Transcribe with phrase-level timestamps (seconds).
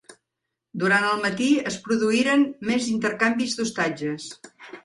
[0.83, 4.31] Durant el matí es produïren més intercanvis d'ostatges.